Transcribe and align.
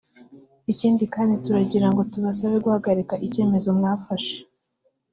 Ikindi 0.71 1.03
kandi 1.13 1.33
turagira 1.43 1.87
ngo 1.91 2.01
tubasabe 2.11 2.57
guhagarika 2.65 3.15
icyemezo 3.25 3.69
mwafashe 3.79 4.37